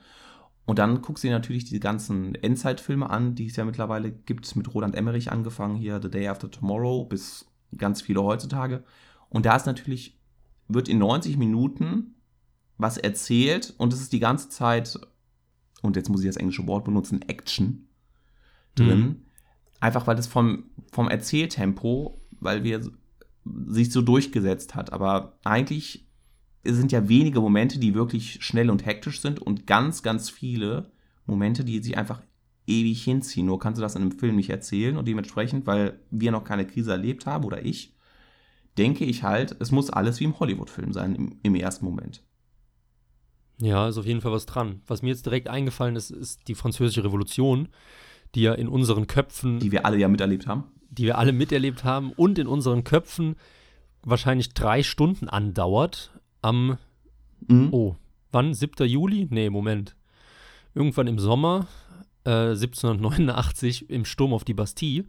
[0.64, 4.54] Und dann guckst du dir natürlich die ganzen Endzeitfilme an, die es ja mittlerweile gibt,
[4.56, 7.46] mit Roland Emmerich angefangen, hier The Day After Tomorrow, bis
[7.76, 8.84] ganz viele heutzutage.
[9.28, 10.18] Und da ist natürlich,
[10.68, 12.14] wird in 90 Minuten
[12.78, 14.98] was erzählt und es ist die ganze Zeit,
[15.82, 17.88] und jetzt muss ich das englische Wort benutzen, Action
[18.74, 19.00] drin.
[19.00, 19.22] Mhm.
[19.80, 22.90] Einfach weil es vom, vom Erzähltempo, weil wir
[23.66, 24.92] sich so durchgesetzt hat.
[24.92, 26.06] Aber eigentlich
[26.64, 30.90] sind ja wenige Momente, die wirklich schnell und hektisch sind und ganz, ganz viele
[31.26, 32.22] Momente, die sich einfach
[32.66, 33.46] ewig hinziehen.
[33.46, 36.66] Nur kannst du das in einem Film nicht erzählen und dementsprechend, weil wir noch keine
[36.66, 37.94] Krise erlebt haben oder ich,
[38.76, 42.22] denke ich halt, es muss alles wie im Hollywood-Film sein im, im ersten Moment.
[43.60, 44.82] Ja, ist auf jeden Fall was dran.
[44.86, 47.68] Was mir jetzt direkt eingefallen ist, ist die Französische Revolution,
[48.34, 50.64] die ja in unseren Köpfen, Die wir alle ja miterlebt haben.
[50.90, 53.36] Die wir alle miterlebt haben und in unseren Köpfen
[54.02, 56.10] wahrscheinlich drei Stunden andauert.
[56.42, 56.78] Am,
[57.46, 57.68] Mhm.
[57.72, 57.96] oh,
[58.32, 58.52] wann?
[58.54, 58.86] 7.
[58.86, 59.26] Juli?
[59.30, 59.94] Nee, Moment.
[60.74, 61.66] Irgendwann im Sommer
[62.24, 65.04] äh, 1789 im Sturm auf die Bastille.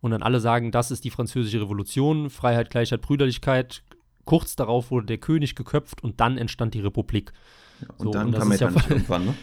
[0.00, 3.82] Und dann alle sagen, das ist die Französische Revolution, Freiheit, Gleichheit, Brüderlichkeit.
[4.24, 7.32] Kurz darauf wurde der König geköpft und dann entstand die Republik.
[7.98, 9.34] Und So, dann und kam ja Metternich voll- irgendwann, ne?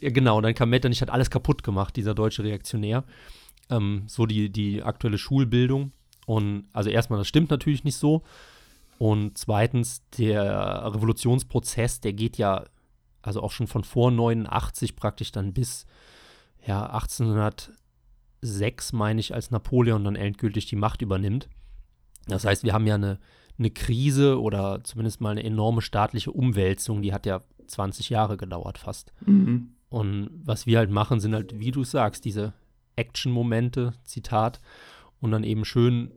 [0.00, 3.04] Ja, genau, und dann kam Metternich, hat alles kaputt gemacht, dieser deutsche Reaktionär.
[3.70, 5.92] Ähm, so die, die aktuelle Schulbildung.
[6.26, 8.22] Und also erstmal, das stimmt natürlich nicht so.
[8.98, 12.64] Und zweitens, der Revolutionsprozess, der geht ja
[13.22, 15.86] also auch schon von vor 89 praktisch dann bis
[16.66, 21.48] ja, 1806, meine ich, als Napoleon dann endgültig die Macht übernimmt.
[22.26, 23.18] Das heißt, wir haben ja eine,
[23.58, 28.78] eine Krise oder zumindest mal eine enorme staatliche Umwälzung, die hat ja 20 Jahre gedauert
[28.78, 29.12] fast.
[29.26, 29.72] Mhm.
[29.88, 32.52] Und was wir halt machen, sind halt, wie du sagst, diese
[32.96, 34.60] Action-Momente, Zitat,
[35.20, 36.10] und dann eben schön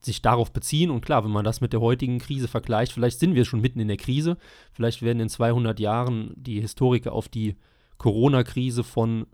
[0.00, 0.90] sich darauf beziehen.
[0.90, 3.80] Und klar, wenn man das mit der heutigen Krise vergleicht, vielleicht sind wir schon mitten
[3.80, 4.36] in der Krise,
[4.72, 7.56] vielleicht werden in 200 Jahren die Historiker auf die
[7.98, 9.26] Corona-Krise von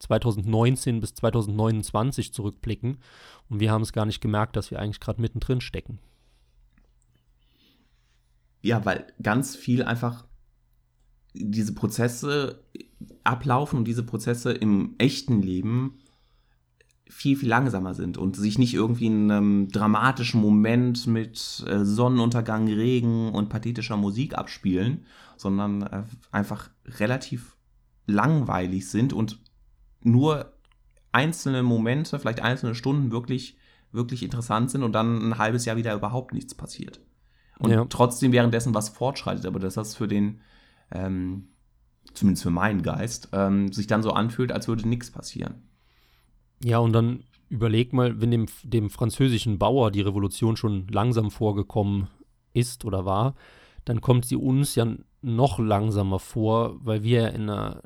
[0.00, 2.98] 2019 bis 2029 zurückblicken
[3.48, 5.98] und wir haben es gar nicht gemerkt, dass wir eigentlich gerade mittendrin stecken.
[8.62, 10.26] Ja, weil ganz viel einfach
[11.34, 12.64] diese Prozesse
[13.24, 15.98] ablaufen und diese Prozesse im echten Leben
[17.08, 22.66] viel, viel langsamer sind und sich nicht irgendwie in einem dramatischen Moment mit äh, Sonnenuntergang,
[22.68, 25.04] Regen und pathetischer Musik abspielen,
[25.36, 27.56] sondern äh, einfach relativ
[28.06, 29.40] langweilig sind und
[30.00, 30.52] nur
[31.12, 33.58] einzelne Momente, vielleicht einzelne Stunden wirklich,
[33.92, 37.00] wirklich interessant sind und dann ein halbes Jahr wieder überhaupt nichts passiert.
[37.58, 37.84] Und ja.
[37.84, 40.40] trotzdem währenddessen was fortschreitet, aber dass das für den,
[40.90, 41.48] ähm,
[42.14, 45.62] zumindest für meinen Geist, ähm, sich dann so anfühlt, als würde nichts passieren.
[46.64, 52.08] Ja, und dann überleg mal, wenn dem, dem französischen Bauer die Revolution schon langsam vorgekommen
[52.54, 53.34] ist oder war,
[53.84, 54.86] dann kommt sie uns ja
[55.22, 57.82] noch langsamer vor, weil wir in einer,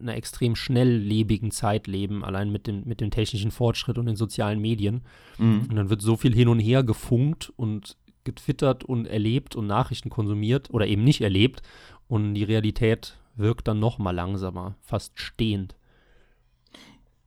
[0.00, 4.60] einer extrem schnelllebigen Zeit leben, allein mit dem, mit dem technischen Fortschritt und den sozialen
[4.60, 5.02] Medien.
[5.38, 5.66] Mhm.
[5.68, 10.10] Und dann wird so viel hin und her gefunkt und getwittert und erlebt und Nachrichten
[10.10, 11.62] konsumiert oder eben nicht erlebt.
[12.08, 15.74] Und die Realität wirkt dann noch mal langsamer, fast stehend.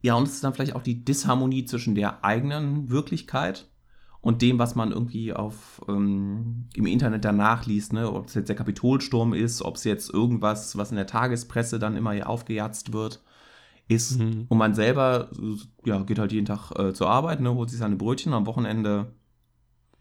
[0.02, 3.68] Ja, und es ist dann vielleicht auch die Disharmonie zwischen der eigenen Wirklichkeit
[4.20, 8.12] und dem, was man irgendwie auf, ähm, im Internet danach liest, ne?
[8.12, 11.96] ob es jetzt der Kapitolsturm ist, ob es jetzt irgendwas, was in der Tagespresse dann
[11.96, 13.24] immer hier aufgejatzt wird,
[13.88, 14.20] ist.
[14.20, 14.46] Mhm.
[14.48, 15.30] Und man selber
[15.86, 17.54] ja, geht halt jeden Tag äh, zur Arbeit, ne?
[17.54, 19.14] holt sich seine Brötchen, am Wochenende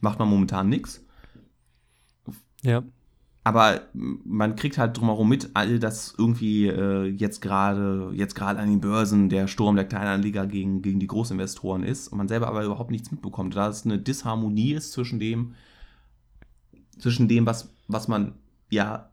[0.01, 1.05] macht man momentan nichts.
[2.63, 2.83] Ja
[3.43, 8.69] aber man kriegt halt drumherum mit, all das irgendwie äh, jetzt gerade jetzt gerade an
[8.69, 12.65] den Börsen der Sturm der Kleinanleger gegen, gegen die Großinvestoren ist und man selber aber
[12.65, 13.57] überhaupt nichts mitbekommt.
[13.57, 15.55] Da es eine Disharmonie ist zwischen dem,
[16.99, 18.35] zwischen dem, was, was man
[18.69, 19.11] ja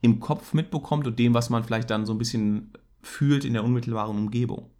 [0.00, 3.64] im Kopf mitbekommt und dem, was man vielleicht dann so ein bisschen fühlt in der
[3.64, 4.70] unmittelbaren Umgebung.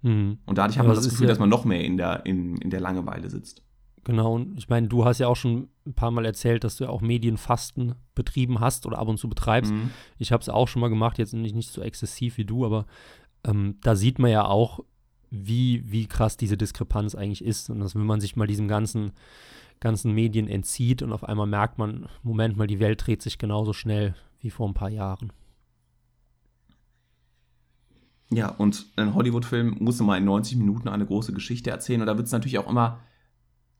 [0.00, 0.38] Mhm.
[0.46, 2.56] Und dadurch hat man das, das Gefühl, ja dass man noch mehr in der, in,
[2.56, 3.62] in der Langeweile sitzt.
[4.04, 6.84] Genau, und ich meine, du hast ja auch schon ein paar Mal erzählt, dass du
[6.84, 9.72] ja auch Medienfasten betrieben hast oder ab und zu betreibst.
[9.72, 9.90] Mhm.
[10.18, 12.86] Ich habe es auch schon mal gemacht, jetzt nicht, nicht so exzessiv wie du, aber
[13.44, 14.80] ähm, da sieht man ja auch,
[15.30, 17.70] wie, wie krass diese Diskrepanz eigentlich ist.
[17.70, 19.12] Und dass, wenn man sich mal diesem ganzen,
[19.78, 23.72] ganzen Medien entzieht und auf einmal merkt man, Moment mal, die Welt dreht sich genauso
[23.72, 25.32] schnell wie vor ein paar Jahren.
[28.32, 32.00] Ja, und ein Hollywood-Film muss immer in 90 Minuten eine große Geschichte erzählen.
[32.00, 33.00] Und da wird es natürlich auch immer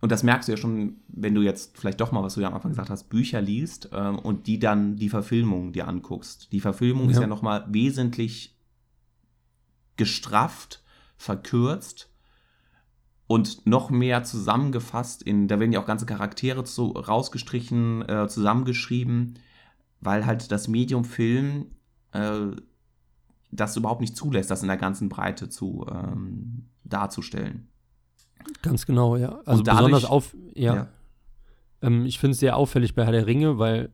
[0.00, 2.48] und das merkst du ja schon, wenn du jetzt vielleicht doch mal, was du ja
[2.48, 6.50] am Anfang gesagt hast, Bücher liest ähm, und die dann die Verfilmung dir anguckst.
[6.52, 7.12] Die Verfilmung ja.
[7.12, 8.56] ist ja nochmal wesentlich
[9.96, 10.82] gestrafft,
[11.18, 12.10] verkürzt
[13.26, 15.22] und noch mehr zusammengefasst.
[15.22, 19.38] In, da werden ja auch ganze Charaktere zu, rausgestrichen, äh, zusammengeschrieben,
[20.00, 21.66] weil halt das Medium Film
[22.12, 22.46] äh,
[23.50, 27.68] das überhaupt nicht zulässt, das in der ganzen Breite zu ähm, darzustellen.
[28.62, 29.40] Ganz genau, ja.
[29.44, 30.74] Also dadurch, besonders auf, ja.
[30.74, 30.88] ja.
[31.82, 33.90] Ähm, ich finde es sehr auffällig bei Herr der Ringe, weil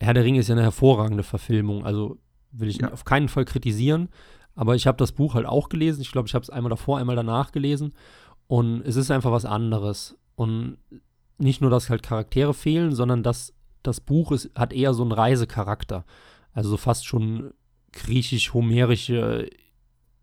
[0.00, 1.84] Herr der Ringe ist ja eine hervorragende Verfilmung.
[1.84, 2.18] Also
[2.52, 2.92] will ich ja.
[2.92, 4.08] auf keinen Fall kritisieren.
[4.54, 6.00] Aber ich habe das Buch halt auch gelesen.
[6.00, 7.92] Ich glaube, ich habe es einmal davor, einmal danach gelesen.
[8.46, 10.18] Und es ist einfach was anderes.
[10.34, 10.78] Und
[11.38, 15.12] nicht nur, dass halt Charaktere fehlen, sondern dass das Buch ist, hat eher so einen
[15.12, 16.04] Reisecharakter.
[16.52, 17.52] Also fast schon
[17.92, 19.48] griechisch-homerische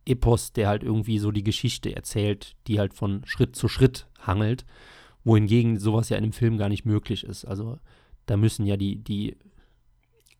[0.08, 4.66] Epos, der halt irgendwie so die Geschichte erzählt, die halt von Schritt zu Schritt hangelt,
[5.24, 7.46] wohingegen sowas ja in einem Film gar nicht möglich ist.
[7.46, 7.78] Also
[8.26, 9.38] da müssen ja die, die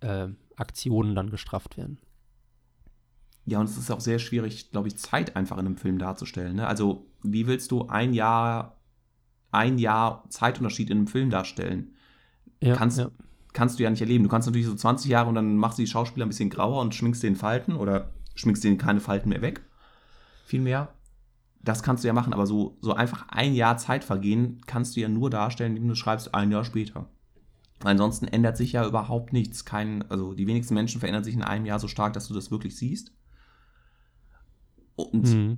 [0.02, 2.00] äh, Aktionen dann gestrafft werden.
[3.46, 6.58] Ja, und es ist auch sehr schwierig, glaube ich, Zeit einfach in einem Film darzustellen.
[6.58, 6.68] Ne?
[6.68, 8.82] Also, wie willst du ein Jahr,
[9.52, 11.96] ein Jahr Zeitunterschied in einem Film darstellen?
[12.62, 13.10] Ja, kannst, ja.
[13.54, 14.26] kannst du ja nicht erleben.
[14.26, 16.82] Du kannst natürlich so 20 Jahre und dann machst du die Schauspieler ein bisschen grauer
[16.82, 19.62] und schminkst den Falten oder schminkst denen keine Falten mehr weg.
[20.46, 20.94] Vielmehr.
[21.62, 25.02] Das kannst du ja machen, aber so, so einfach ein Jahr Zeit vergehen kannst du
[25.02, 27.10] ja nur darstellen, indem du schreibst ein Jahr später.
[27.84, 29.66] Ansonsten ändert sich ja überhaupt nichts.
[29.66, 32.50] Kein, also die wenigsten Menschen verändern sich in einem Jahr so stark, dass du das
[32.52, 33.12] wirklich siehst.
[34.96, 35.58] Und mhm.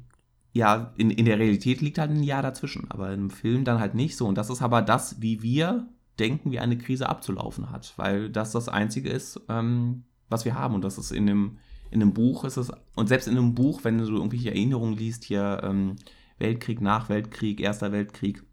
[0.51, 3.95] ja, in, in der Realität liegt halt ein Jahr dazwischen, aber im Film dann halt
[3.95, 4.27] nicht so.
[4.27, 5.87] Und das ist aber das, wie wir
[6.19, 10.75] denken, wie eine Krise abzulaufen hat, weil das das Einzige ist, ähm, was wir haben.
[10.75, 11.57] Und das ist in dem,
[11.91, 15.23] in einem Buch ist es, und selbst in einem Buch, wenn du irgendwelche Erinnerungen liest,
[15.23, 15.95] hier ähm,
[16.37, 18.43] Weltkrieg, nach Weltkrieg, Erster Weltkrieg,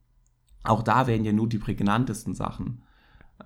[0.65, 2.83] auch da werden ja nur die prägnantesten Sachen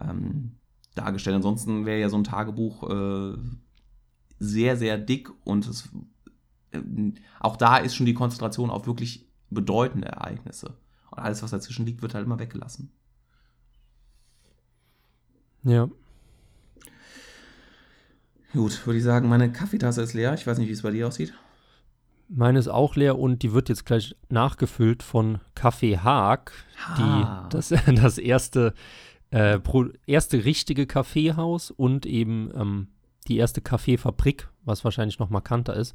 [0.00, 0.52] ähm,
[0.94, 1.36] dargestellt.
[1.36, 3.36] Ansonsten wäre ja so ein Tagebuch äh,
[4.38, 5.90] sehr, sehr dick und es,
[6.70, 6.80] äh,
[7.40, 10.78] auch da ist schon die Konzentration auf wirklich bedeutende Ereignisse.
[11.10, 12.92] Und alles, was dazwischen liegt, wird halt immer weggelassen.
[15.64, 15.88] Ja.
[18.52, 20.34] Gut, würde ich sagen, meine Kaffeetasse ist leer.
[20.34, 21.32] Ich weiß nicht, wie es bei dir aussieht.
[22.28, 26.52] Meine ist auch leer und die wird jetzt gleich nachgefüllt von Kaffee Haag,
[26.86, 27.46] Ah.
[27.48, 28.72] die, das, das erste,
[29.30, 32.88] äh, pro, erste richtige Kaffeehaus und eben ähm,
[33.28, 35.94] die erste Kaffeefabrik, was wahrscheinlich noch markanter ist.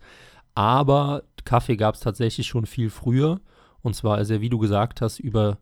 [0.55, 3.41] Aber Kaffee gab es tatsächlich schon viel früher.
[3.81, 5.57] Und zwar ist er, wie du gesagt hast, über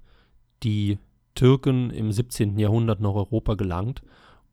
[0.63, 0.97] die
[1.36, 2.58] Türken im 17.
[2.58, 4.01] Jahrhundert nach Europa gelangt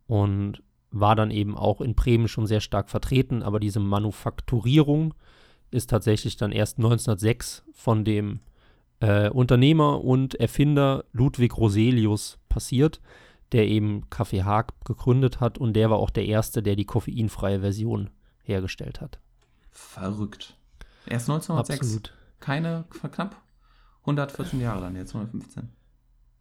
[0.06, 3.42] und war dann eben auch in Bremen schon sehr stark vertreten.
[3.42, 5.14] Aber diese Manufakturierung
[5.70, 8.40] ist tatsächlich dann erst 1906 von dem
[9.00, 13.00] äh, Unternehmer und Erfinder Ludwig Roselius passiert,
[13.52, 17.60] der eben Kaffee Haag gegründet hat und der war auch der Erste, der die koffeinfreie
[17.60, 18.10] Version
[18.42, 19.18] hergestellt hat.
[19.70, 20.56] Verrückt.
[21.06, 21.80] Erst 1906.
[21.80, 22.14] Absolut.
[22.40, 23.36] Keine knapp
[24.00, 25.68] 114 Jahre dann, jetzt 115.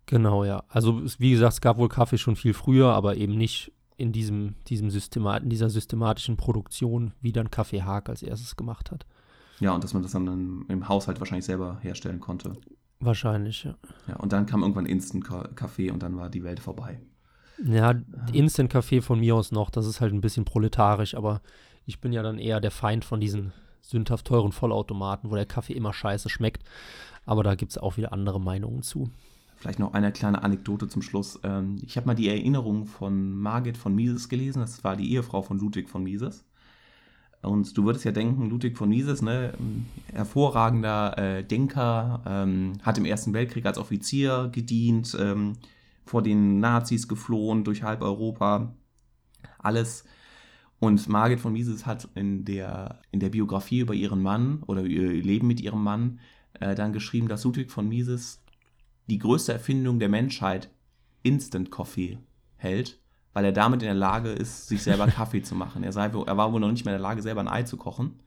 [0.05, 0.63] Genau, ja.
[0.69, 4.55] Also wie gesagt, es gab wohl Kaffee schon viel früher, aber eben nicht in diesem,
[4.67, 9.05] diesem Systema in dieser systematischen Produktion, wie dann Kaffee Haag als erstes gemacht hat.
[9.59, 12.53] Ja, und dass man das dann im- im Haushalt wahrscheinlich selber herstellen konnte.
[13.01, 13.75] Wahrscheinlich, ja.
[14.07, 17.01] Ja, und dann kam irgendwann Instant-Kaffee und dann war die Welt vorbei.
[17.65, 17.93] Ja,
[18.31, 21.41] Instant-Kaffee von mir aus noch, das ist halt ein bisschen proletarisch, aber
[21.85, 25.73] ich bin ja dann eher der Feind von diesen sündhaft teuren Vollautomaten, wo der Kaffee
[25.73, 26.63] immer scheiße schmeckt.
[27.25, 29.09] Aber da gibt es auch wieder andere Meinungen zu.
[29.59, 31.37] Vielleicht noch eine kleine Anekdote zum Schluss.
[31.43, 34.61] Ähm, Ich habe mal die Erinnerung von Margit von Mises gelesen.
[34.61, 36.45] Das war die Ehefrau von Ludwig von Mises.
[37.41, 39.53] Und du würdest ja denken, Ludwig von Mises, ne,
[40.13, 45.57] hervorragender äh, Denker, ähm, hat im Ersten Weltkrieg als Offizier gedient, ähm,
[46.05, 48.73] vor den Nazis geflohen durch halb Europa,
[49.57, 50.05] alles.
[50.79, 55.21] Und Margit von Mises hat in der, in der Biografie über ihren Mann oder ihr
[55.21, 56.19] Leben mit ihrem Mann
[56.59, 58.41] äh, dann geschrieben, dass Ludwig von Mises
[59.09, 60.69] die größte Erfindung der Menschheit
[61.23, 62.19] Instant Coffee
[62.55, 62.99] hält,
[63.33, 65.83] weil er damit in der Lage ist, sich selber Kaffee zu machen.
[65.83, 67.77] Er, sei, er war wohl noch nicht mehr in der Lage, selber ein Ei zu
[67.77, 68.19] kochen,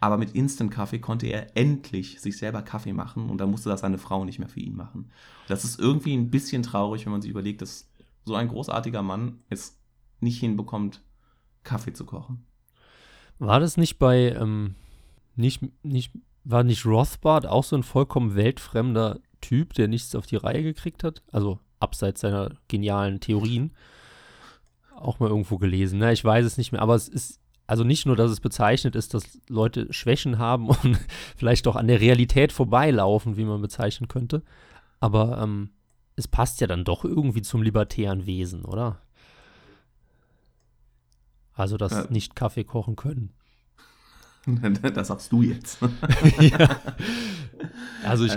[0.00, 3.80] aber mit Instant Kaffee konnte er endlich sich selber Kaffee machen und dann musste das
[3.80, 5.10] seine Frau nicht mehr für ihn machen.
[5.48, 7.88] Das ist irgendwie ein bisschen traurig, wenn man sich überlegt, dass
[8.24, 9.78] so ein großartiger Mann es
[10.20, 11.02] nicht hinbekommt,
[11.62, 12.44] Kaffee zu kochen.
[13.38, 14.74] War das nicht bei, ähm,
[15.36, 16.12] nicht, nicht,
[16.44, 21.04] war nicht Rothbard auch so ein vollkommen weltfremder Typ, der nichts auf die Reihe gekriegt
[21.04, 21.22] hat?
[21.30, 23.72] Also abseits seiner genialen Theorien.
[24.96, 25.98] Auch mal irgendwo gelesen.
[25.98, 28.96] Na, ich weiß es nicht mehr, aber es ist, also nicht nur, dass es bezeichnet
[28.96, 30.98] ist, dass Leute Schwächen haben und
[31.36, 34.42] vielleicht auch an der Realität vorbeilaufen, wie man bezeichnen könnte,
[35.00, 35.70] aber ähm,
[36.16, 39.00] es passt ja dann doch irgendwie zum libertären Wesen, oder?
[41.52, 42.06] Also das Äh.
[42.12, 43.30] nicht Kaffee kochen können.
[44.94, 45.78] Das sagst du jetzt.
[46.40, 46.78] ja.
[48.04, 48.36] Also ich.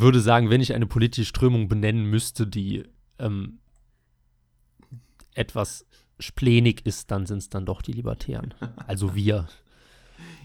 [0.00, 2.84] Würde sagen, wenn ich eine politische Strömung benennen müsste, die
[3.18, 3.58] ähm,
[5.34, 5.86] etwas
[6.18, 8.54] splenig ist, dann sind es dann doch die Libertären.
[8.86, 9.48] Also wir,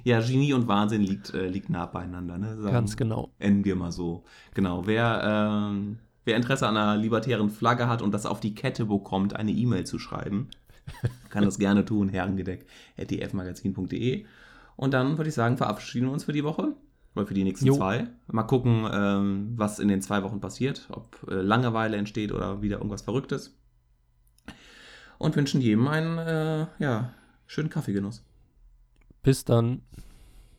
[0.03, 2.37] Ja, Genie und Wahnsinn liegt, äh, liegt nah beieinander.
[2.37, 2.57] Ne?
[2.57, 3.31] Sagen- ganz genau.
[3.39, 4.23] Enden wir mal so.
[4.53, 4.87] Genau.
[4.87, 9.35] Wer, ähm, wer Interesse an einer libertären Flagge hat und das auf die Kette bekommt,
[9.35, 10.49] eine E-Mail zu schreiben,
[11.29, 14.25] kann das gerne tun, herrengedeck.dfmagazin.de.
[14.75, 16.75] Und dann würde ich sagen, verabschieden wir uns für die Woche.
[17.17, 17.75] Oder für die nächsten Jo.
[17.75, 18.07] zwei.
[18.27, 20.87] Mal gucken, ähm, was in den zwei Wochen passiert.
[20.91, 23.57] Ob äh, Langeweile entsteht oder wieder irgendwas Verrücktes.
[25.17, 27.13] Und wünschen jedem einen äh, ja,
[27.47, 28.23] schönen Kaffeegenuss.
[29.23, 29.81] Bis dann.